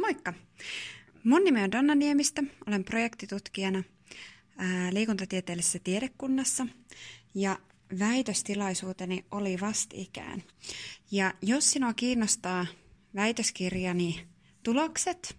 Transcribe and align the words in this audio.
Moikka! 0.00 0.34
Mun 1.24 1.44
nimi 1.44 1.62
on 1.62 1.72
Donna 1.72 1.94
Niemistä, 1.94 2.42
olen 2.66 2.84
projektitutkijana 2.84 3.82
ää, 4.58 4.94
liikuntatieteellisessä 4.94 5.78
tiedekunnassa 5.84 6.66
ja 7.34 7.58
väitöstilaisuuteni 7.98 9.24
oli 9.30 9.56
vastikään. 9.60 10.42
Ja 11.10 11.34
jos 11.42 11.70
sinua 11.70 11.94
kiinnostaa 11.94 12.66
väitöskirjani 13.14 14.26
tulokset, 14.62 15.36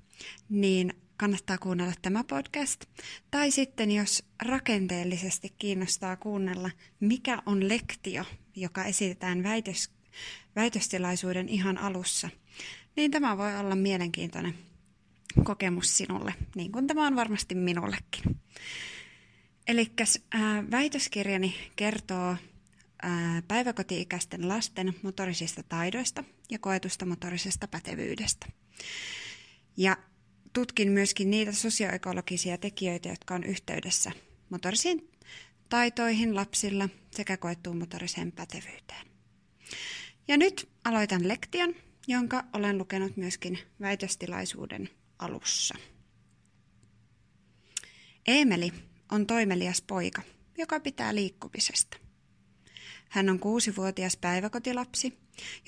niin 0.49 0.93
kannattaa 1.17 1.57
kuunnella 1.57 1.93
tämä 2.01 2.23
podcast. 2.23 2.85
Tai 3.31 3.51
sitten 3.51 3.91
jos 3.91 4.23
rakenteellisesti 4.41 5.53
kiinnostaa 5.57 6.15
kuunnella, 6.15 6.69
mikä 6.99 7.41
on 7.45 7.69
lektio, 7.69 8.25
joka 8.55 8.83
esitetään 8.83 9.43
väitös, 9.43 9.91
väitöstilaisuuden 10.55 11.49
ihan 11.49 11.77
alussa, 11.77 12.29
niin 12.99 13.11
tämä 13.11 13.37
voi 13.37 13.57
olla 13.57 13.75
mielenkiintoinen 13.75 14.53
kokemus 15.43 15.97
sinulle, 15.97 16.33
niin 16.55 16.71
kuin 16.71 16.87
tämä 16.87 17.07
on 17.07 17.15
varmasti 17.15 17.55
minullekin. 17.55 18.39
Eli 19.67 19.91
väitöskirjani 20.71 21.55
kertoo 21.75 22.35
ää, 23.01 23.41
päiväkoti-ikäisten 23.47 24.47
lasten 24.47 24.95
motorisista 25.03 25.63
taidoista 25.63 26.23
ja 26.49 26.59
koetusta 26.59 27.05
motorisesta 27.05 27.67
pätevyydestä. 27.67 28.47
Ja 29.77 29.97
tutkin 30.53 30.91
myöskin 30.91 31.31
niitä 31.31 31.51
sosioekologisia 31.51 32.57
tekijöitä, 32.57 33.09
jotka 33.09 33.35
on 33.35 33.43
yhteydessä 33.43 34.11
motorisiin 34.49 35.09
taitoihin 35.69 36.35
lapsilla 36.35 36.89
sekä 37.11 37.37
koettuun 37.37 37.77
motoriseen 37.77 38.31
pätevyyteen. 38.31 39.07
Ja 40.27 40.37
nyt 40.37 40.69
aloitan 40.85 41.27
lektion, 41.27 41.75
jonka 42.07 42.43
olen 42.53 42.77
lukenut 42.77 43.17
myöskin 43.17 43.59
väitöstilaisuuden 43.81 44.89
alussa. 45.19 45.75
Emeli 48.27 48.73
on 49.11 49.27
toimelias 49.27 49.81
poika, 49.81 50.21
joka 50.57 50.79
pitää 50.79 51.15
liikkumisesta. 51.15 51.97
Hän 53.09 53.29
on 53.29 53.39
kuusivuotias 53.39 54.17
päiväkotilapsi, 54.17 55.17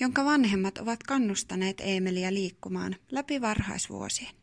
jonka 0.00 0.24
vanhemmat 0.24 0.78
ovat 0.78 1.02
kannustaneet 1.02 1.80
Emeliä 1.84 2.34
liikkumaan 2.34 2.96
läpi 3.10 3.40
varhaisvuosien. 3.40 4.34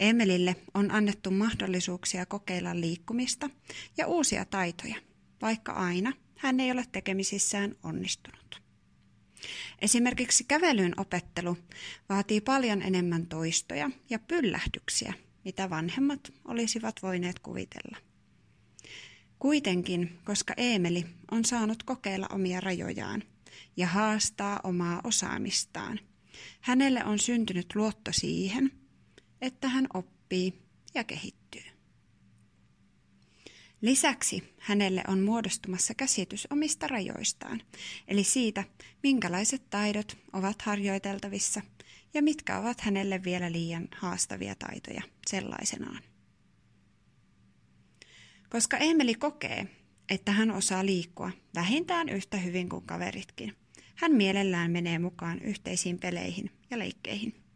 Emelille 0.00 0.56
on 0.74 0.90
annettu 0.90 1.30
mahdollisuuksia 1.30 2.26
kokeilla 2.26 2.80
liikkumista 2.80 3.50
ja 3.96 4.06
uusia 4.06 4.44
taitoja, 4.44 4.96
vaikka 5.42 5.72
aina 5.72 6.12
hän 6.36 6.60
ei 6.60 6.70
ole 6.70 6.84
tekemisissään 6.92 7.76
onnistunut. 7.82 8.67
Esimerkiksi 9.78 10.44
kävelyn 10.44 11.00
opettelu 11.00 11.56
vaatii 12.08 12.40
paljon 12.40 12.82
enemmän 12.82 13.26
toistoja 13.26 13.90
ja 14.10 14.18
pyllähdyksiä, 14.18 15.14
mitä 15.44 15.70
vanhemmat 15.70 16.32
olisivat 16.44 17.02
voineet 17.02 17.38
kuvitella. 17.38 17.96
Kuitenkin, 19.38 20.18
koska 20.24 20.54
Eemeli 20.56 21.06
on 21.30 21.44
saanut 21.44 21.82
kokeilla 21.82 22.26
omia 22.32 22.60
rajojaan 22.60 23.22
ja 23.76 23.86
haastaa 23.86 24.60
omaa 24.64 25.00
osaamistaan, 25.04 26.00
hänelle 26.60 27.04
on 27.04 27.18
syntynyt 27.18 27.74
luotto 27.74 28.12
siihen, 28.12 28.70
että 29.40 29.68
hän 29.68 29.86
oppii 29.94 30.62
ja 30.94 31.04
kehittyy. 31.04 31.37
Lisäksi 33.80 34.54
hänelle 34.58 35.02
on 35.08 35.20
muodostumassa 35.20 35.94
käsitys 35.94 36.46
omista 36.50 36.86
rajoistaan, 36.88 37.62
eli 38.08 38.24
siitä, 38.24 38.64
minkälaiset 39.02 39.70
taidot 39.70 40.16
ovat 40.32 40.62
harjoiteltavissa 40.62 41.62
ja 42.14 42.22
mitkä 42.22 42.58
ovat 42.58 42.80
hänelle 42.80 43.24
vielä 43.24 43.52
liian 43.52 43.88
haastavia 43.96 44.54
taitoja 44.54 45.02
sellaisenaan. 45.26 46.02
Koska 48.50 48.76
Emeli 48.76 49.14
kokee, 49.14 49.66
että 50.08 50.32
hän 50.32 50.50
osaa 50.50 50.86
liikkua 50.86 51.30
vähintään 51.54 52.08
yhtä 52.08 52.36
hyvin 52.36 52.68
kuin 52.68 52.86
kaveritkin, 52.86 53.56
hän 53.94 54.12
mielellään 54.12 54.70
menee 54.70 54.98
mukaan 54.98 55.42
yhteisiin 55.42 55.98
peleihin 55.98 56.50
ja 56.70 56.78
leikkeihin. 56.78 57.47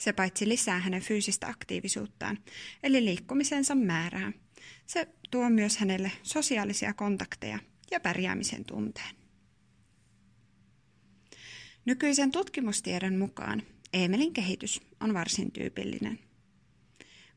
Se 0.00 0.12
paitsi 0.12 0.48
lisää 0.48 0.78
hänen 0.78 1.02
fyysistä 1.02 1.46
aktiivisuuttaan, 1.46 2.38
eli 2.82 3.04
liikkumisensa 3.04 3.74
määrää. 3.74 4.32
Se 4.86 5.08
tuo 5.30 5.50
myös 5.50 5.76
hänelle 5.76 6.12
sosiaalisia 6.22 6.94
kontakteja 6.94 7.58
ja 7.90 8.00
pärjäämisen 8.00 8.64
tunteen. 8.64 9.16
Nykyisen 11.84 12.32
tutkimustiedon 12.32 13.16
mukaan 13.16 13.62
Emelin 13.92 14.32
kehitys 14.32 14.80
on 15.00 15.14
varsin 15.14 15.52
tyypillinen. 15.52 16.18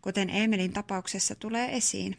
Kuten 0.02 0.30
Emelin 0.30 0.74
tapauksessa 0.74 1.36
tulee 1.36 1.78
esiin, 1.78 2.18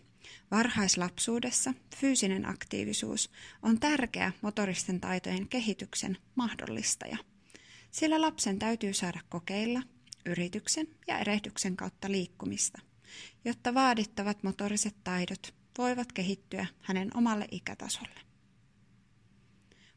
varhaislapsuudessa 0.50 1.75
fyysinen 1.97 2.49
aktiivisuus 2.49 3.31
on 3.62 3.81
tärkeä 3.81 4.33
motoristen 4.43 5.00
taitojen 5.00 5.49
kehityksen 5.49 6.16
mahdollistaja, 6.34 7.16
sillä 7.91 8.21
lapsen 8.21 8.59
täytyy 8.59 8.93
saada 8.93 9.21
kokeilla 9.28 9.83
yrityksen 10.26 10.86
ja 11.08 11.18
erehdyksen 11.18 11.76
kautta 11.76 12.10
liikkumista, 12.10 12.78
jotta 13.44 13.74
vaadittavat 13.74 14.42
motoriset 14.42 14.96
taidot 15.04 15.54
voivat 15.78 16.12
kehittyä 16.12 16.66
hänen 16.80 17.16
omalle 17.16 17.48
ikätasolle. 17.50 18.20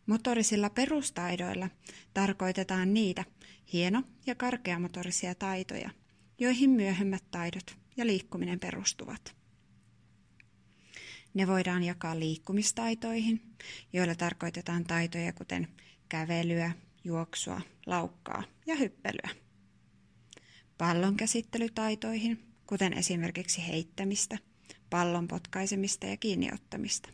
Motorisilla 0.05 0.69
perustaidoilla 0.69 1.69
tarkoitetaan 2.13 2.93
niitä 2.93 3.25
hieno- 3.73 4.03
ja 4.25 4.35
karkeamotorisia 4.35 5.35
taitoja, 5.35 5.89
joihin 6.39 6.69
myöhemmät 6.69 7.23
taidot 7.31 7.77
ja 7.97 8.05
liikkuminen 8.05 8.59
perustuvat. 8.59 9.35
Ne 11.33 11.47
voidaan 11.47 11.83
jakaa 11.83 12.19
liikkumistaitoihin, 12.19 13.41
joilla 13.93 14.15
tarkoitetaan 14.15 14.83
taitoja 14.83 15.33
kuten 15.33 15.67
kävelyä, 16.09 16.71
juoksua, 17.03 17.61
laukkaa 17.85 18.43
ja 18.65 18.75
hyppelyä 18.75 19.46
pallonkäsittelytaitoihin, 20.77 22.53
kuten 22.67 22.93
esimerkiksi 22.93 23.67
heittämistä, 23.67 24.37
pallon 24.89 25.27
potkaisemista 25.27 26.07
ja 26.07 26.17
kiinniottamista, 26.17 27.09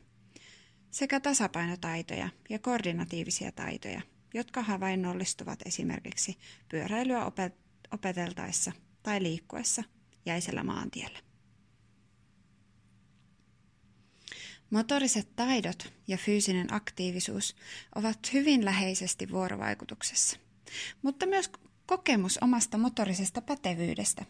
sekä 0.92 1.20
tasapainotaitoja 1.20 2.30
ja 2.50 2.60
koordinatiivisia 2.60 3.52
taitoja, 3.52 4.02
jotka 4.34 4.62
havainnollistuvat 4.62 5.60
esimerkiksi 5.66 6.38
pyöräilyä 6.70 7.26
opeteltaessa 7.92 8.72
tai 9.04 9.24
liikkuessa 9.24 9.84
jäisellä 10.26 10.64
maantiellä. 10.64 11.20
Motoriset 14.70 15.36
taidot 15.36 15.94
ja 16.08 16.18
fyysinen 16.18 16.74
aktiivisuus 16.74 17.56
ovat 17.96 18.34
hyvin 18.34 18.66
läheisesti 18.66 19.32
vuorovaikutuksessa, 19.32 20.38
mutta 21.02 21.26
myös 21.26 21.52
Kokemus 21.86 22.38
omasta 22.42 22.78
motorisesta 22.78 23.42
pätevyydestä 23.42 24.26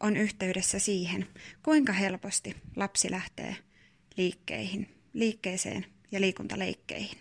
on 0.00 0.16
yhteydessä 0.16 0.78
siihen, 0.78 1.26
kuinka 1.62 1.92
helposti 1.92 2.56
lapsi 2.76 3.10
lähtee 3.10 3.56
liikkeihin, 4.16 4.94
liikkeeseen 5.12 5.86
ja 6.12 6.20
liikuntaleikkeihin. 6.20 7.18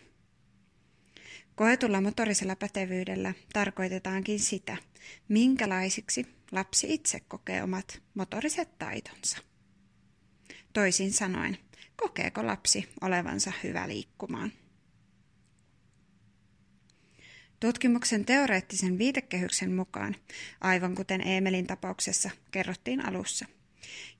Koetulla 1.55 2.01
motorisella 2.01 2.55
pätevyydellä 2.55 3.33
tarkoitetaankin 3.53 4.39
sitä, 4.39 4.77
minkälaisiksi 5.27 6.25
lapsi 6.51 6.93
itse 6.93 7.19
kokee 7.19 7.63
omat 7.63 8.01
motoriset 8.13 8.77
taitonsa. 8.77 9.37
Toisin 10.73 11.13
sanoen, 11.13 11.57
kokeeko 11.95 12.45
lapsi 12.45 12.89
olevansa 13.01 13.51
hyvä 13.63 13.87
liikkumaan. 13.87 14.51
Tutkimuksen 17.63 18.25
teoreettisen 18.25 18.97
viitekehyksen 18.97 19.71
mukaan, 19.71 20.15
aivan 20.61 20.95
kuten 20.95 21.27
Emelin 21.27 21.67
tapauksessa 21.67 22.29
kerrottiin 22.51 23.05
alussa, 23.05 23.45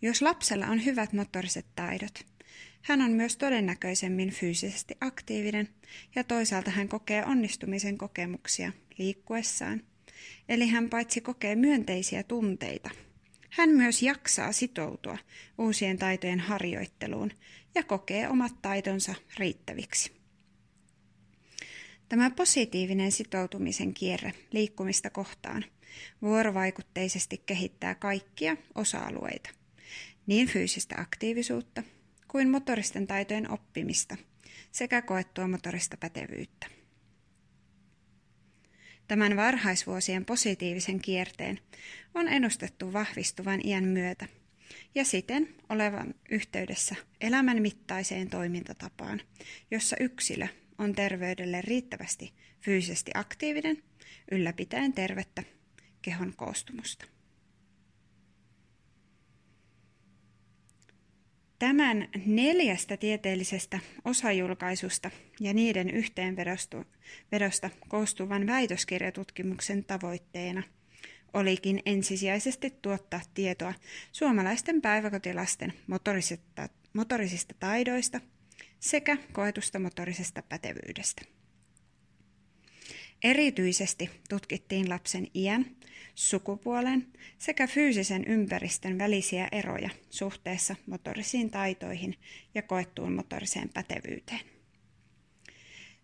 jos 0.02 0.22
lapsella 0.22 0.68
on 0.68 0.86
hyvät 0.86 1.14
motoriset 1.14 1.66
taidot, 1.76 2.26
hän 2.82 3.02
on 3.02 3.12
myös 3.12 3.38
todennäköisemmin 3.38 4.30
fyysisesti 4.30 4.98
aktiivinen 5.02 5.70
ja 6.16 6.24
toisaalta 6.24 6.72
hän 6.72 6.88
kokee 6.88 7.26
onnistumisen 7.26 7.98
kokemuksia 7.98 8.72
liikkuessaan. 8.98 9.82
Eli 10.50 10.68
hän 10.68 10.90
paitsi 10.90 11.22
kokee 11.22 11.56
myönteisiä 11.56 12.24
tunteita, 12.24 12.90
hän 13.50 13.70
myös 13.70 14.04
jaksaa 14.04 14.52
sitoutua 14.52 15.18
uusien 15.58 15.98
taitojen 15.98 16.40
harjoitteluun 16.40 17.32
ja 17.76 17.84
kokee 17.84 18.30
omat 18.30 18.62
taitonsa 18.62 19.16
riittäviksi. 19.38 20.23
Tämä 22.14 22.32
positiivinen 22.32 23.12
sitoutumisen 23.12 23.94
kierre 23.94 24.34
liikkumista 24.52 25.10
kohtaan 25.10 25.66
vuorovaikutteisesti 26.22 27.44
kehittää 27.46 27.96
kaikkia 27.96 28.58
osa-alueita, 28.76 29.50
niin 30.28 30.48
fyysistä 30.48 30.96
aktiivisuutta 30.98 31.84
kuin 32.28 32.50
motoristen 32.50 33.08
taitojen 33.08 33.52
oppimista 33.52 34.18
sekä 34.72 35.02
koettua 35.02 35.48
motorista 35.48 35.98
pätevyyttä. 35.98 36.68
tämän 39.08 39.36
varhaisvuosien 39.36 40.26
positiivisen 40.26 41.02
kierteen 41.02 41.60
on 42.14 42.28
ennustettu 42.28 42.94
vahvistuvan 42.94 43.68
iän 43.68 43.86
myötä 43.86 44.28
ja 44.96 45.06
siten 45.06 45.56
olevan 45.70 46.16
yhteydessä 46.30 46.96
elämän 47.22 47.62
mittaiseen 47.62 48.30
toimintatapaan, 48.30 49.22
jossa 49.72 49.96
yksilö 50.00 50.48
on 50.78 50.96
terveydelle 50.96 51.62
riittävästi 51.62 52.34
fyysisesti 52.62 53.12
aktiivinen, 53.14 53.84
ylläpitäen 54.32 54.94
tervettä 54.94 55.44
kehon 56.02 56.34
koostumusta. 56.36 57.06
Tämän 61.60 62.08
neljästä 62.26 62.98
tieteellisestä 62.98 63.80
osajulkaisusta 64.06 65.12
ja 65.40 65.54
niiden 65.54 65.90
yhteenvedosta 65.90 67.70
koostuvan 67.88 68.48
väitöskirjatutkimuksen 68.48 69.86
tavoitteena 69.86 70.64
olikin 71.34 71.82
ensisijaisesti 71.86 72.74
tuottaa 72.82 73.22
tietoa 73.34 73.74
suomalaisten 74.12 74.82
päiväkotilasten 74.82 75.74
motorisista, 75.88 76.70
motorisista 76.94 77.56
taidoista 77.60 78.22
sekä 78.84 79.18
koetusta 79.34 79.80
motorisesta 79.80 80.42
pätevyydestä. 80.42 81.22
Erityisesti 83.24 84.10
tutkittiin 84.30 84.90
lapsen 84.90 85.28
iän, 85.36 85.66
sukupuolen 86.16 87.08
sekä 87.38 87.68
fyysisen 87.68 88.24
ympäristön 88.28 88.98
välisiä 88.98 89.48
eroja 89.52 89.90
suhteessa 90.10 90.76
motorisiin 90.88 91.50
taitoihin 91.50 92.16
ja 92.56 92.62
koettuun 92.62 93.14
motoriseen 93.14 93.70
pätevyyteen. 93.70 94.42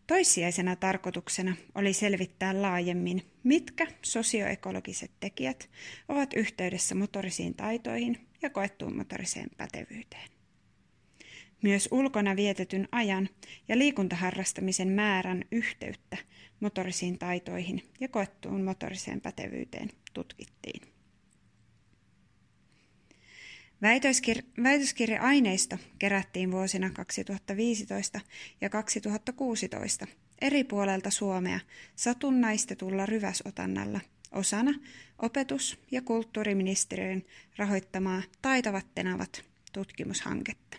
Toissijaisena 0.07 0.75
tarkoituksena 0.75 1.55
oli 1.75 1.93
selvittää 1.93 2.61
laajemmin, 2.61 3.25
mitkä 3.43 3.87
sosioekologiset 4.01 5.11
tekijät 5.19 5.69
ovat 6.09 6.33
yhteydessä 6.33 6.95
motorisiin 6.95 7.55
taitoihin 7.55 8.27
ja 8.41 8.49
koettuun 8.49 8.97
motoriseen 8.97 9.49
pätevyyteen. 9.57 10.38
Myös 11.61 11.89
ulkona 11.91 12.35
vietetyn 12.35 12.87
ajan 12.91 13.29
ja 13.67 13.77
liikuntaharrastamisen 13.77 14.87
määrän 14.87 15.43
yhteyttä 15.51 16.17
motorisiin 16.59 17.19
taitoihin 17.19 17.83
ja 17.99 18.07
koettuun 18.07 18.63
motoriseen 18.63 19.21
pätevyyteen 19.21 19.89
tutkittiin. 20.13 20.81
Väitöskir- 23.81 24.63
väitöskirja-aineisto 24.63 25.77
kerättiin 25.99 26.51
vuosina 26.51 26.89
2015 26.89 28.21
ja 28.61 28.69
2016 28.69 30.07
eri 30.41 30.63
puolelta 30.63 31.09
Suomea 31.09 31.59
satunnaistetulla 31.95 33.05
ryväsotannalla 33.05 33.99
osana 34.31 34.73
opetus- 35.19 35.79
ja 35.91 36.01
kulttuuriministeriön 36.01 37.23
rahoittamaa 37.57 38.21
Taitavat 38.41 38.85
tenavat 38.95 39.43
tutkimushanketta. 39.73 40.78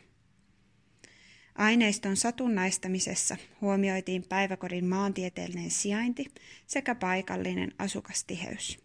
Aineiston 1.55 2.17
satunnaistamisessa 2.17 3.37
huomioitiin 3.61 4.25
päiväkodin 4.29 4.85
maantieteellinen 4.85 5.71
sijainti 5.71 6.27
sekä 6.67 6.95
paikallinen 6.95 7.73
asukastiheys. 7.79 8.79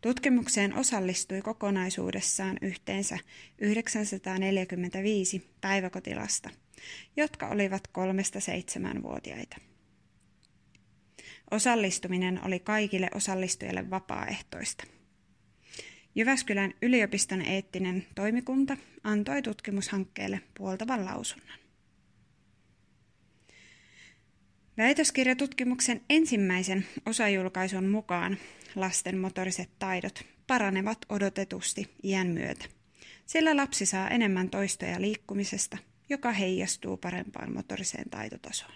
Tutkimukseen 0.00 0.74
osallistui 0.74 1.42
kokonaisuudessaan 1.42 2.58
yhteensä 2.62 3.18
945 3.58 5.50
päiväkotilasta, 5.60 6.50
jotka 7.16 7.48
olivat 7.48 7.86
kolmesta 7.86 8.40
seitsemänvuotiaita. 8.40 9.56
Osallistuminen 11.50 12.40
oli 12.44 12.60
kaikille 12.60 13.08
osallistujille 13.14 13.90
vapaaehtoista. 13.90 14.84
Jyväskylän 16.16 16.74
yliopiston 16.82 17.42
eettinen 17.42 18.06
toimikunta 18.14 18.76
antoi 19.04 19.42
tutkimushankkeelle 19.42 20.40
puoltavan 20.54 21.04
lausunnon. 21.04 21.58
Väitöskirjatutkimuksen 24.76 26.00
ensimmäisen 26.10 26.86
osajulkaisun 27.06 27.88
mukaan 27.88 28.36
lasten 28.74 29.18
motoriset 29.18 29.70
taidot 29.78 30.24
paranevat 30.46 30.98
odotetusti 31.08 31.94
iän 32.02 32.26
myötä, 32.26 32.64
sillä 33.26 33.56
lapsi 33.56 33.86
saa 33.86 34.08
enemmän 34.08 34.50
toistoja 34.50 35.00
liikkumisesta, 35.00 35.78
joka 36.08 36.32
heijastuu 36.32 36.96
parempaan 36.96 37.52
motoriseen 37.52 38.10
taitotasoon. 38.10 38.74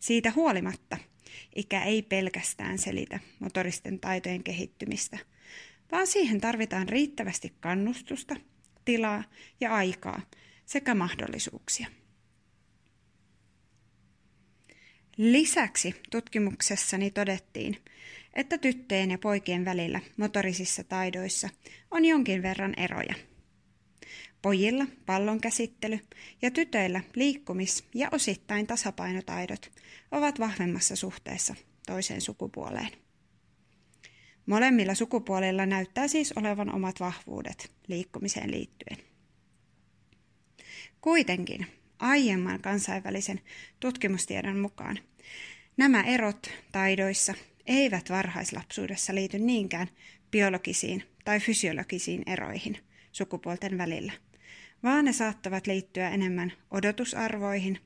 Siitä 0.00 0.32
huolimatta 0.36 0.96
ikä 1.56 1.84
ei 1.84 2.02
pelkästään 2.02 2.78
selitä 2.78 3.20
motoristen 3.38 4.00
taitojen 4.00 4.42
kehittymistä, 4.42 5.18
vaan 5.92 6.06
siihen 6.06 6.40
tarvitaan 6.40 6.88
riittävästi 6.88 7.52
kannustusta, 7.60 8.36
tilaa 8.84 9.24
ja 9.60 9.74
aikaa 9.74 10.22
sekä 10.66 10.94
mahdollisuuksia. 10.94 11.86
Lisäksi 15.16 15.94
tutkimuksessani 16.10 17.10
todettiin, 17.10 17.76
että 18.34 18.58
tyttöjen 18.58 19.10
ja 19.10 19.18
poikien 19.18 19.64
välillä 19.64 20.00
motorisissa 20.16 20.84
taidoissa 20.84 21.48
on 21.90 22.04
jonkin 22.04 22.42
verran 22.42 22.74
eroja. 22.76 23.14
Pojilla 24.42 24.86
pallon 25.06 25.40
käsittely 25.40 25.98
ja 26.42 26.50
tytöillä 26.50 27.00
liikkumis- 27.14 27.84
ja 27.94 28.08
osittain 28.12 28.66
tasapainotaidot 28.66 29.70
ovat 30.10 30.38
vahvemmassa 30.38 30.96
suhteessa 30.96 31.54
toiseen 31.86 32.20
sukupuoleen. 32.20 33.09
Molemmilla 34.46 34.94
sukupuolilla 34.94 35.66
näyttää 35.66 36.08
siis 36.08 36.32
olevan 36.32 36.74
omat 36.74 37.00
vahvuudet 37.00 37.72
liikkumiseen 37.88 38.50
liittyen. 38.50 38.98
Kuitenkin 41.00 41.66
aiemman 41.98 42.60
kansainvälisen 42.60 43.40
tutkimustiedon 43.80 44.58
mukaan 44.58 44.98
nämä 45.76 46.02
erot 46.02 46.50
taidoissa 46.72 47.34
eivät 47.66 48.10
varhaislapsuudessa 48.10 49.14
liity 49.14 49.38
niinkään 49.38 49.88
biologisiin 50.30 51.04
tai 51.24 51.40
fysiologisiin 51.40 52.22
eroihin 52.26 52.78
sukupuolten 53.12 53.78
välillä, 53.78 54.12
vaan 54.82 55.04
ne 55.04 55.12
saattavat 55.12 55.66
liittyä 55.66 56.10
enemmän 56.10 56.52
odotusarvoihin, 56.70 57.78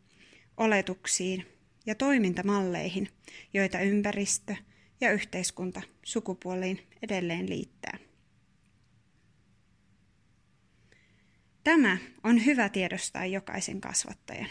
oletuksiin 0.56 1.46
ja 1.86 1.94
toimintamalleihin, 1.94 3.08
joita 3.54 3.80
ympäristö 3.80 4.56
ja 5.00 5.12
yhteiskunta 5.12 5.82
sukupuoliin 6.02 6.86
edelleen 7.02 7.48
liittää. 7.48 7.98
Tämä 11.64 11.98
on 12.24 12.44
hyvä 12.44 12.68
tiedostaa 12.68 13.26
jokaisen 13.26 13.80
kasvattajan. 13.80 14.48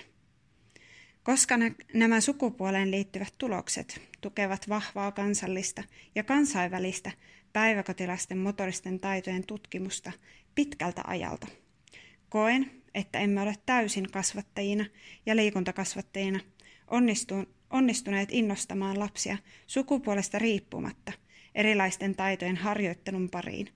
Koska 1.23 1.55
nämä 1.93 2.21
sukupuoleen 2.21 2.91
liittyvät 2.91 3.33
tulokset 3.37 4.01
tukevat 4.21 4.69
vahvaa 4.69 5.11
kansallista 5.11 5.83
ja 6.15 6.23
kansainvälistä 6.23 7.11
päiväkotilasten 7.53 8.37
motoristen 8.37 8.99
taitojen 8.99 9.45
tutkimusta 9.45 10.11
pitkältä 10.55 11.01
ajalta. 11.07 11.47
Koen, 12.29 12.71
että 12.93 13.19
emme 13.19 13.41
ole 13.41 13.55
täysin 13.65 14.11
kasvattajina 14.11 14.85
ja 15.25 15.35
liikuntakasvattajina 15.35 16.39
onnistuneet 17.73 18.29
innostamaan 18.31 18.99
lapsia 18.99 19.37
sukupuolesta 19.67 20.39
riippumatta 20.39 21.13
erilaisten 21.55 22.15
taitojen 22.15 22.57
harjoittelun 22.57 23.29
pariin 23.29 23.69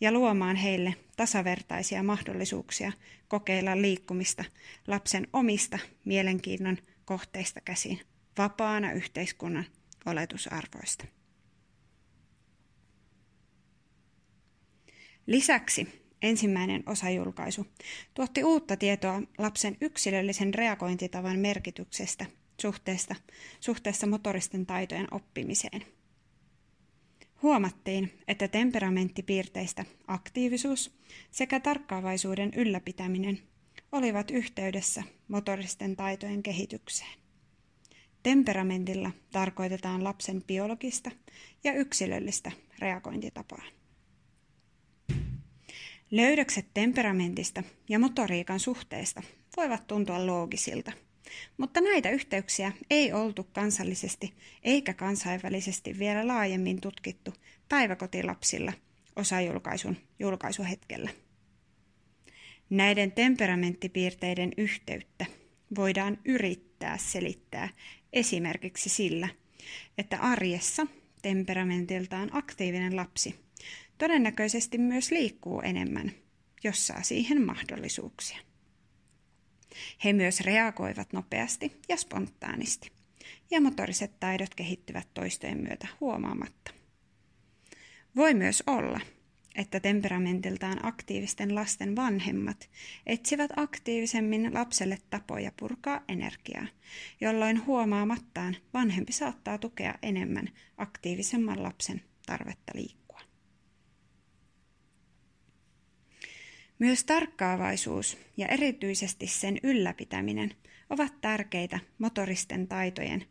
ja 0.00 0.12
luomaan 0.12 0.56
heille 0.56 0.94
tasavertaisia 1.16 2.02
mahdollisuuksia 2.02 2.92
kokeilla 3.28 3.82
liikkumista 3.82 4.44
lapsen 4.86 5.26
omista 5.32 5.78
mielenkiinnon 6.04 6.78
kohteista 7.04 7.60
käsin 7.60 8.00
vapaana 8.38 8.92
yhteiskunnan 8.92 9.64
oletusarvoista. 10.06 11.04
Lisäksi 15.26 15.88
ensimmäinen 16.22 16.82
osajulkaisu 16.86 17.66
tuotti 18.14 18.44
uutta 18.44 18.76
tietoa 18.76 19.22
lapsen 19.38 19.76
yksilöllisen 19.80 20.54
reagointitavan 20.54 21.38
merkityksestä 21.38 22.26
suhteesta, 22.60 23.14
suhteessa 23.60 24.06
motoristen 24.06 24.66
taitojen 24.66 25.08
oppimiseen. 25.10 25.82
Huomattiin, 27.42 28.18
että 28.28 28.48
temperamenttipiirteistä 28.48 29.84
aktiivisuus 30.06 30.98
sekä 31.30 31.60
tarkkaavaisuuden 31.60 32.52
ylläpitäminen 32.56 33.38
olivat 33.92 34.30
yhteydessä 34.30 35.02
motoristen 35.28 35.96
taitojen 35.96 36.42
kehitykseen. 36.42 37.18
Temperamentilla 38.22 39.10
tarkoitetaan 39.32 40.04
lapsen 40.04 40.42
biologista 40.42 41.10
ja 41.64 41.72
yksilöllistä 41.72 42.52
reagointitapaa. 42.78 43.62
Löydökset 46.10 46.66
temperamentista 46.74 47.62
ja 47.88 47.98
motoriikan 47.98 48.60
suhteesta 48.60 49.22
voivat 49.56 49.86
tuntua 49.86 50.26
loogisilta, 50.26 50.92
mutta 51.56 51.80
näitä 51.80 52.10
yhteyksiä 52.10 52.72
ei 52.90 53.12
oltu 53.12 53.46
kansallisesti 53.52 54.34
eikä 54.62 54.94
kansainvälisesti 54.94 55.98
vielä 55.98 56.26
laajemmin 56.26 56.80
tutkittu 56.80 57.34
päiväkotilapsilla 57.68 58.72
osajulkaisun 59.16 59.96
julkaisuhetkellä. 60.18 61.10
Näiden 62.70 63.12
temperamenttipiirteiden 63.12 64.52
yhteyttä 64.56 65.26
voidaan 65.76 66.18
yrittää 66.24 66.98
selittää 66.98 67.68
esimerkiksi 68.12 68.88
sillä, 68.88 69.28
että 69.98 70.18
arjessa 70.18 70.86
temperamentiltaan 71.22 72.30
aktiivinen 72.32 72.96
lapsi 72.96 73.34
todennäköisesti 73.98 74.78
myös 74.78 75.10
liikkuu 75.10 75.60
enemmän, 75.60 76.12
jos 76.64 76.86
saa 76.86 77.02
siihen 77.02 77.42
mahdollisuuksia. 77.42 78.47
He 80.04 80.12
myös 80.12 80.40
reagoivat 80.40 81.12
nopeasti 81.12 81.80
ja 81.88 81.96
spontaanisti, 81.96 82.92
ja 83.50 83.60
motoriset 83.60 84.20
taidot 84.20 84.54
kehittyvät 84.54 85.08
toistojen 85.14 85.58
myötä 85.58 85.88
huomaamatta. 86.00 86.70
Voi 88.16 88.34
myös 88.34 88.62
olla, 88.66 89.00
että 89.56 89.80
temperamentiltaan 89.80 90.86
aktiivisten 90.86 91.54
lasten 91.54 91.96
vanhemmat 91.96 92.70
etsivät 93.06 93.50
aktiivisemmin 93.56 94.54
lapselle 94.54 94.98
tapoja 95.10 95.52
purkaa 95.58 96.00
energiaa, 96.08 96.66
jolloin 97.20 97.66
huomaamattaan 97.66 98.56
vanhempi 98.74 99.12
saattaa 99.12 99.58
tukea 99.58 99.94
enemmän 100.02 100.48
aktiivisemman 100.76 101.62
lapsen 101.62 102.02
tarvetta 102.26 102.72
liikkua. 102.74 103.07
Myös 106.78 107.04
tarkkaavaisuus 107.04 108.18
ja 108.36 108.48
erityisesti 108.48 109.26
sen 109.26 109.58
ylläpitäminen 109.62 110.54
ovat 110.90 111.20
tärkeitä 111.20 111.80
motoristen 111.98 112.68
taitojen 112.68 113.24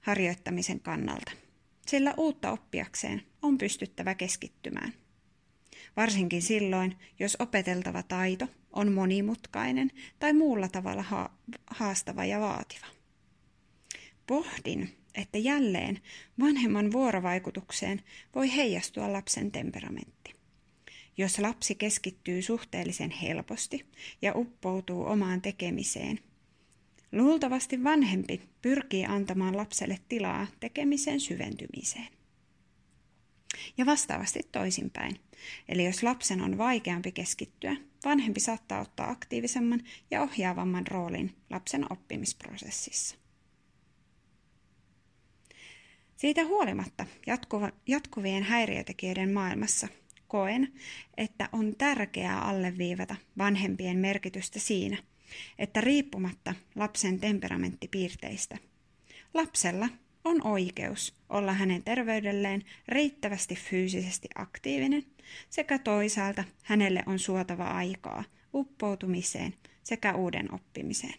harjoittamisen 0.00 0.80
kannalta, 0.80 1.32
sillä 1.86 2.14
uutta 2.16 2.52
oppiakseen 2.52 3.22
on 3.42 3.58
pystyttävä 3.58 4.14
keskittymään– 4.14 4.92
varsinkin 5.96 6.42
silloin, 6.42 6.96
jos 7.18 7.36
opeteltava 7.38 8.02
taito 8.02 8.48
on 8.72 8.92
monimutkainen 8.92 9.90
tai 10.18 10.32
muulla 10.32 10.68
tavalla 10.68 11.30
haastava 11.66 12.24
ja 12.24 12.40
vaativa. 12.40 12.86
Pohdin, 14.26 14.96
että 15.14 15.38
jälleen 15.38 16.00
vanhemman 16.40 16.92
vuorovaikutukseen 16.92 18.02
voi 18.34 18.56
heijastua 18.56 19.12
lapsen 19.12 19.52
temperamentti. 19.52 20.23
Jos 21.16 21.38
lapsi 21.38 21.74
keskittyy 21.74 22.42
suhteellisen 22.42 23.10
helposti 23.10 23.86
ja 24.22 24.32
uppoutuu 24.34 25.04
omaan 25.06 25.42
tekemiseen, 25.42 26.20
luultavasti 27.12 27.84
vanhempi 27.84 28.40
pyrkii 28.62 29.04
antamaan 29.04 29.56
lapselle 29.56 29.98
tilaa 30.08 30.46
tekemisen 30.60 31.20
syventymiseen. 31.20 32.08
Ja 33.76 33.86
vastaavasti 33.86 34.40
toisinpäin. 34.52 35.20
Eli 35.68 35.84
jos 35.84 36.02
lapsen 36.02 36.40
on 36.40 36.58
vaikeampi 36.58 37.12
keskittyä, 37.12 37.76
vanhempi 38.04 38.40
saattaa 38.40 38.80
ottaa 38.80 39.10
aktiivisemman 39.10 39.80
ja 40.10 40.22
ohjaavamman 40.22 40.86
roolin 40.86 41.34
lapsen 41.50 41.92
oppimisprosessissa. 41.92 43.16
Siitä 46.16 46.44
huolimatta 46.44 47.06
jatkuvien 47.86 48.42
häiriötekijöiden 48.42 49.32
maailmassa 49.32 49.88
koen, 50.34 50.72
että 51.16 51.48
on 51.52 51.76
tärkeää 51.78 52.40
alleviivata 52.40 53.16
vanhempien 53.38 53.96
merkitystä 53.96 54.58
siinä, 54.58 54.96
että 55.58 55.80
riippumatta 55.80 56.54
lapsen 56.74 57.20
temperamenttipiirteistä, 57.20 58.58
lapsella 59.34 59.88
on 60.24 60.46
oikeus 60.46 61.14
olla 61.28 61.52
hänen 61.52 61.82
terveydelleen 61.82 62.62
riittävästi 62.88 63.54
fyysisesti 63.54 64.28
aktiivinen 64.34 65.04
sekä 65.50 65.78
toisaalta 65.78 66.44
hänelle 66.62 67.02
on 67.06 67.18
suotava 67.18 67.64
aikaa 67.64 68.24
uppoutumiseen 68.54 69.54
sekä 69.82 70.14
uuden 70.14 70.54
oppimiseen. 70.54 71.14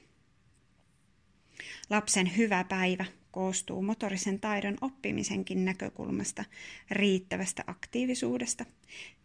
Lapsen 1.90 2.38
hyvä 2.38 2.64
päivä 2.64 3.06
koostuu 3.36 3.82
motorisen 3.82 4.40
taidon 4.40 4.78
oppimisenkin 4.82 5.66
näkökulmasta 5.66 6.46
riittävästä 6.92 7.64
aktiivisuudesta, 7.68 8.66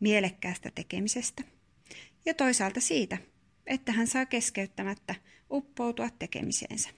mielekkäästä 0.00 0.70
tekemisestä 0.74 1.42
ja 2.24 2.34
toisaalta 2.34 2.80
siitä, 2.80 3.18
että 3.66 3.92
hän 3.92 4.06
saa 4.06 4.26
keskeyttämättä 4.26 5.14
uppoutua 5.50 6.08
tekemiseensä. 6.18 6.90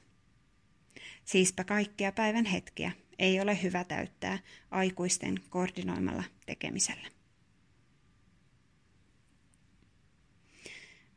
Siispä 1.24 1.64
kaikkia 1.64 2.12
päivän 2.12 2.44
hetkiä 2.44 2.92
ei 3.18 3.40
ole 3.40 3.62
hyvä 3.62 3.84
täyttää 3.84 4.38
aikuisten 4.70 5.40
koordinoimalla 5.50 6.24
tekemisellä. 6.46 7.08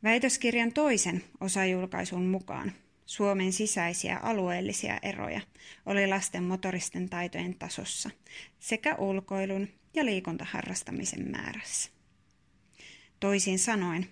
Väitöskirjan 0.03 0.73
toisen 0.73 1.23
osajulkaisun 1.41 2.25
mukaan 2.25 2.71
Suomen 3.05 3.53
sisäisiä 3.53 4.17
alueellisia 4.17 5.00
eroja 5.01 5.41
oli 5.85 6.07
lasten 6.07 6.43
motoristen 6.43 7.09
taitojen 7.09 7.55
tasossa 7.55 8.09
sekä 8.59 8.95
ulkoilun 8.95 9.67
ja 9.93 10.05
liikuntaharrastamisen 10.05 11.31
määrässä. 11.31 11.91
Toisin 13.19 13.59
sanoen, 13.59 14.07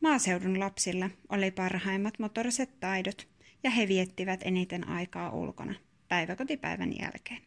maaseudun 0.00 0.60
lapsilla 0.60 1.10
oli 1.28 1.50
parhaimmat 1.50 2.18
motoriset 2.18 2.80
taidot 2.80 3.28
ja 3.62 3.70
he 3.70 3.88
viettivät 3.88 4.40
eniten 4.44 4.88
aikaa 4.88 5.30
ulkona 5.30 5.74
päiväkotipäivän 6.08 6.98
jälkeen. 6.98 7.42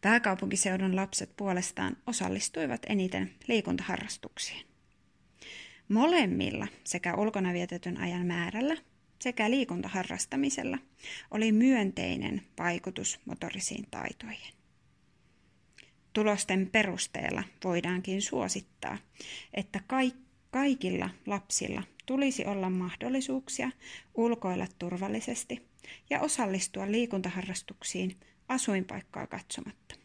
Pääkaupunkiseudun 0.00 0.96
lapset 0.96 1.36
puolestaan 1.36 1.96
osallistuivat 2.06 2.80
eniten 2.88 3.34
liikuntaharrastuksiin. 3.48 4.69
Molemmilla 5.90 6.66
sekä 6.84 7.14
ulkona 7.14 7.52
vietetyn 7.52 8.00
ajan 8.00 8.26
määrällä 8.26 8.76
sekä 9.18 9.50
liikuntaharrastamisella 9.50 10.78
oli 11.30 11.52
myönteinen 11.52 12.42
vaikutus 12.58 13.20
motorisiin 13.24 13.86
taitoihin. 13.90 14.54
Tulosten 16.12 16.68
perusteella 16.72 17.42
voidaankin 17.64 18.22
suosittaa, 18.22 18.98
että 19.54 19.80
kaikilla 20.50 21.10
lapsilla 21.26 21.82
tulisi 22.06 22.46
olla 22.46 22.70
mahdollisuuksia 22.70 23.70
ulkoilla 24.14 24.66
turvallisesti 24.78 25.68
ja 26.10 26.20
osallistua 26.20 26.90
liikuntaharrastuksiin 26.90 28.16
asuinpaikkaa 28.48 29.26
katsomatta. 29.26 29.99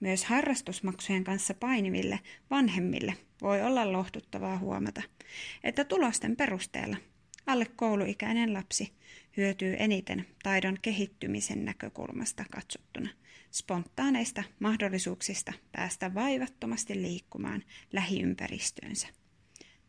Myös 0.00 0.24
harrastusmaksujen 0.24 1.24
kanssa 1.24 1.54
painiville 1.54 2.20
vanhemmille 2.50 3.14
voi 3.42 3.62
olla 3.62 3.92
lohduttavaa 3.92 4.58
huomata, 4.58 5.02
että 5.64 5.84
tulosten 5.84 6.36
perusteella 6.36 6.96
alle 7.46 7.66
kouluikäinen 7.76 8.54
lapsi 8.54 8.92
hyötyy 9.36 9.76
eniten 9.78 10.26
taidon 10.42 10.78
kehittymisen 10.82 11.64
näkökulmasta 11.64 12.44
katsottuna 12.50 13.08
spontaaneista 13.52 14.42
mahdollisuuksista 14.60 15.52
päästä 15.72 16.14
vaivattomasti 16.14 17.02
liikkumaan 17.02 17.62
lähiympäristöönsä. 17.92 19.08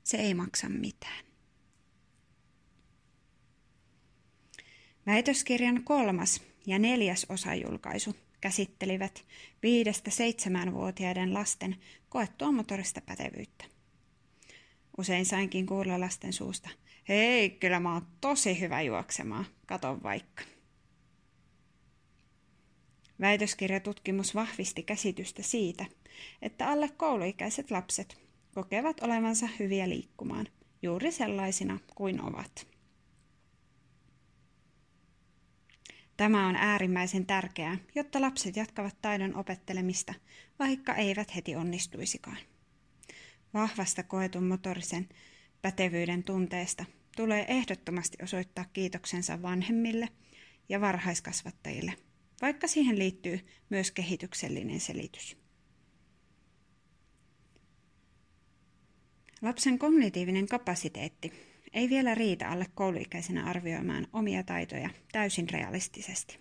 Se 0.03 0.17
ei 0.17 0.33
maksa 0.33 0.69
mitään. 0.69 1.25
Väitöskirjan 5.05 5.83
kolmas 5.83 6.41
ja 6.67 6.79
neljäs 6.79 7.25
osajulkaisu 7.29 8.15
käsittelivät 8.41 9.25
viidestä 9.63 10.11
seitsemänvuotiaiden 10.11 11.33
lasten 11.33 11.75
koettua 12.09 12.51
motorista 12.51 13.01
pätevyyttä. 13.01 13.65
Usein 14.97 15.25
sainkin 15.25 15.65
kuulla 15.65 15.99
lasten 15.99 16.33
suusta, 16.33 16.69
hei, 17.09 17.49
kyllä 17.49 17.79
mä 17.79 17.93
oon 17.93 18.07
tosi 18.21 18.59
hyvä 18.59 18.81
juoksemaan, 18.81 19.45
kato 19.65 19.99
vaikka. 20.03 20.43
Väitöskirjatutkimus 23.21 24.35
vahvisti 24.35 24.83
käsitystä 24.83 25.43
siitä, 25.43 25.85
että 26.41 26.69
alle 26.69 26.89
kouluikäiset 26.89 27.71
lapset 27.71 28.21
kokevat 28.53 29.03
olevansa 29.03 29.47
hyviä 29.59 29.89
liikkumaan, 29.89 30.47
juuri 30.81 31.11
sellaisina 31.11 31.79
kuin 31.95 32.21
ovat. 32.21 32.70
Tämä 36.17 36.47
on 36.47 36.55
äärimmäisen 36.55 37.25
tärkeää, 37.25 37.77
jotta 37.95 38.21
lapset 38.21 38.55
jatkavat 38.55 39.01
taidon 39.01 39.35
opettelemista, 39.35 40.13
vaikka 40.59 40.95
eivät 40.95 41.35
heti 41.35 41.55
onnistuisikaan. 41.55 42.37
Vahvasta 43.53 44.03
koetun 44.03 44.43
motorisen 44.43 45.09
pätevyyden 45.61 46.23
tunteesta 46.23 46.85
tulee 47.15 47.45
ehdottomasti 47.47 48.17
osoittaa 48.23 48.65
kiitoksensa 48.73 49.41
vanhemmille 49.41 50.09
ja 50.69 50.81
varhaiskasvattajille, 50.81 51.93
vaikka 52.41 52.67
siihen 52.67 52.99
liittyy 52.99 53.39
myös 53.69 53.91
kehityksellinen 53.91 54.79
selitys. 54.79 55.37
Lapsen 59.41 59.79
kognitiivinen 59.79 60.47
kapasiteetti 60.47 61.50
ei 61.73 61.89
vielä 61.89 62.15
riitä 62.15 62.49
alle 62.49 62.65
kouluikäisenä 62.75 63.45
arvioimaan 63.45 64.07
omia 64.13 64.43
taitoja 64.43 64.89
täysin 65.11 65.49
realistisesti. 65.49 66.39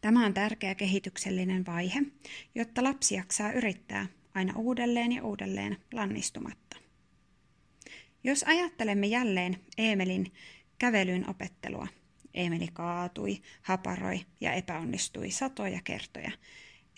Tämä 0.00 0.26
on 0.26 0.34
tärkeä 0.34 0.74
kehityksellinen 0.74 1.66
vaihe, 1.66 2.02
jotta 2.54 2.84
lapsi 2.84 3.14
jaksaa 3.14 3.52
yrittää 3.52 4.06
aina 4.34 4.52
uudelleen 4.56 5.12
ja 5.12 5.24
uudelleen 5.24 5.76
lannistumatta. 5.92 6.76
Jos 8.24 8.42
ajattelemme 8.42 9.06
jälleen 9.06 9.56
Emelin 9.78 10.32
kävelyn 10.78 11.30
opettelua, 11.30 11.86
Emeli 12.34 12.68
kaatui, 12.72 13.42
haparoi 13.62 14.20
ja 14.40 14.52
epäonnistui 14.52 15.30
satoja 15.30 15.80
kertoja 15.84 16.30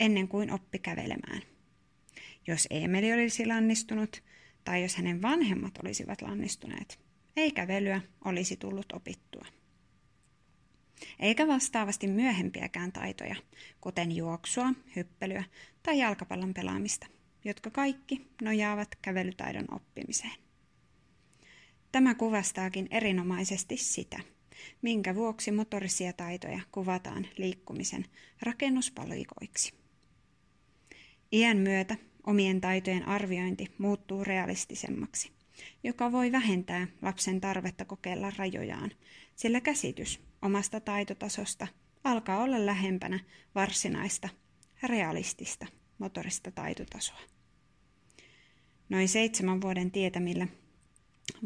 ennen 0.01 0.29
kuin 0.29 0.53
oppi 0.53 0.79
kävelemään. 0.79 1.43
Jos 2.47 2.67
Emeli 2.71 3.13
olisi 3.13 3.47
lannistunut 3.47 4.23
tai 4.65 4.83
jos 4.83 4.97
hänen 4.97 5.23
vanhemmat 5.23 5.79
olisivat 5.83 6.23
lannistuneet, 6.23 7.01
ei 7.37 7.51
kävelyä 7.51 8.01
olisi 8.25 8.57
tullut 8.57 8.93
opittua. 8.93 9.47
Eikä 11.19 11.47
vastaavasti 11.47 12.07
myöhempiäkään 12.07 12.93
taitoja, 12.93 13.37
kuten 13.81 14.17
juoksua, 14.17 14.73
hyppelyä 14.97 15.45
tai 15.83 15.99
jalkapallon 15.99 16.55
pelaamista, 16.55 17.07
jotka 17.45 17.71
kaikki 17.71 18.27
nojaavat 18.43 18.89
kävelytaidon 19.03 19.75
oppimiseen. 19.75 20.43
Tämä 21.93 22.15
kuvastaakin 22.15 22.89
erinomaisesti 22.91 23.77
sitä, 23.77 24.21
minkä 24.83 25.15
vuoksi 25.15 25.53
motorisia 25.53 26.13
taitoja 26.13 26.61
kuvataan 26.73 27.27
liikkumisen 27.37 28.05
rakennuspalikoiksi. 28.43 29.75
Iän 31.33 31.57
myötä 31.57 31.97
omien 32.27 32.61
taitojen 32.61 33.09
arviointi 33.09 33.75
muuttuu 33.79 34.25
realistisemmaksi, 34.25 35.33
joka 35.85 36.13
voi 36.13 36.33
vähentää 36.33 36.87
lapsen 37.03 37.41
tarvetta 37.41 37.85
kokeilla 37.85 38.33
rajojaan, 38.39 38.91
sillä 39.37 39.61
käsitys 39.61 40.21
omasta 40.43 40.81
taitotasosta 40.81 41.67
alkaa 42.05 42.43
olla 42.43 42.67
lähempänä 42.67 43.21
varsinaista, 43.55 44.29
realistista 44.83 45.67
motorista 45.99 46.51
taitotasoa. 46.51 47.21
Noin 48.89 49.09
seitsemän 49.09 49.61
vuoden 49.61 49.91
tietämillä 49.91 50.47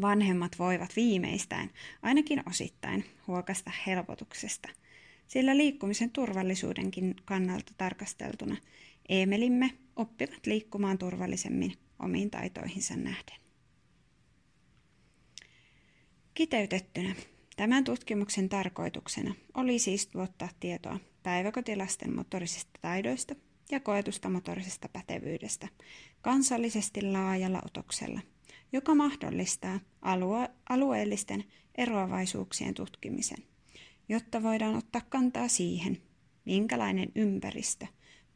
vanhemmat 0.00 0.58
voivat 0.58 0.96
viimeistään, 0.96 1.70
ainakin 2.02 2.42
osittain, 2.48 3.04
huokasta 3.26 3.70
helpotuksesta, 3.86 4.68
sillä 5.26 5.56
liikkumisen 5.56 6.10
turvallisuudenkin 6.10 7.14
kannalta 7.24 7.72
tarkasteltuna 7.78 8.56
Emelimme 9.08 9.70
oppivat 9.96 10.46
liikkumaan 10.46 10.98
turvallisemmin 10.98 11.72
omiin 11.98 12.30
taitoihinsa 12.30 12.96
nähden. 12.96 13.40
Kiteytettynä 16.34 17.14
Tämän 17.56 17.84
tutkimuksen 17.84 18.48
tarkoituksena 18.48 19.34
oli 19.54 19.78
siis 19.78 20.06
tuottaa 20.06 20.48
tietoa 20.60 21.00
päiväkotilasten 21.22 22.16
motorisista 22.16 22.78
taidoista 22.82 23.34
ja 23.70 23.80
koetusta 23.80 24.28
motorisesta 24.28 24.88
pätevyydestä 24.88 25.68
kansallisesti 26.22 27.02
laajalla 27.02 27.62
otoksella– 27.64 28.20
joka 28.72 28.94
mahdollistaa 28.94 29.80
alue- 30.02 30.50
alueellisten 30.68 31.44
eroavaisuuksien 31.74 32.74
tutkimisen, 32.74 33.44
jotta 34.08 34.42
voidaan 34.42 34.76
ottaa 34.76 35.02
kantaa 35.08 35.48
siihen, 35.48 36.02
minkälainen 36.44 37.12
ympäristö 37.14 37.86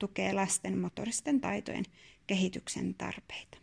tukee 0.00 0.33
lasten 0.33 0.78
motoristen 0.78 1.40
taitojen 1.40 1.85
kehityksen 2.26 2.95
tarpeita. 2.95 3.59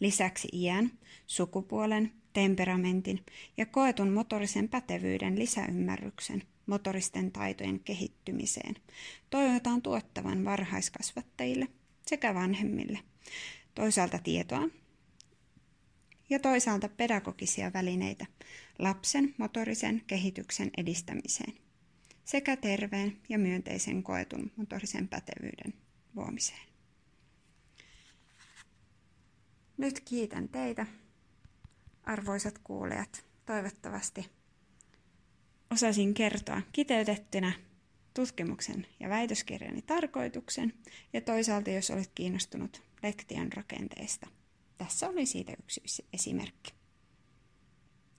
Lisäksi 0.00 0.48
iän, 0.52 0.90
sukupuolen, 1.26 2.12
temperamentin 2.32 3.24
ja 3.56 3.66
koetun 3.66 4.12
motorisen 4.12 4.68
pätevyyden 4.68 5.38
lisäymmärryksen 5.38 6.42
motoristen 6.66 7.32
taitojen 7.32 7.80
kehittymiseen 7.80 8.74
toivotaan 9.30 9.82
tuottavan 9.82 10.44
varhaiskasvattajille 10.44 11.68
sekä 12.06 12.34
vanhemmille 12.34 12.98
toisaalta 13.74 14.18
tietoa 14.18 14.68
ja 16.30 16.38
toisaalta 16.38 16.88
pedagogisia 16.88 17.72
välineitä 17.72 18.26
lapsen 18.78 19.34
motorisen 19.38 20.02
kehityksen 20.06 20.70
edistämiseen 20.76 21.65
sekä 22.26 22.56
terveen 22.56 23.16
ja 23.28 23.38
myönteisen 23.38 24.02
koetun 24.02 24.52
motorisen 24.56 25.08
pätevyyden 25.08 25.74
luomiseen. 26.14 26.66
Nyt 29.76 30.00
kiitän 30.00 30.48
teitä, 30.48 30.86
arvoisat 32.04 32.58
kuulijat. 32.58 33.26
Toivottavasti 33.46 34.30
osasin 35.70 36.14
kertoa 36.14 36.62
kiteytettynä 36.72 37.52
tutkimuksen 38.14 38.86
ja 39.00 39.08
väitöskirjani 39.08 39.82
tarkoituksen 39.82 40.72
ja 41.12 41.20
toisaalta, 41.20 41.70
jos 41.70 41.90
olet 41.90 42.10
kiinnostunut 42.14 42.82
lektion 43.02 43.52
rakenteesta. 43.52 44.26
Tässä 44.78 45.08
oli 45.08 45.26
siitä 45.26 45.52
yksi 45.58 46.04
esimerkki. 46.12 46.72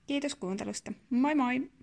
Kiitos 0.08 0.36
kuuntelusta. 0.36 0.92
Moi 1.10 1.36
moi! 1.36 1.77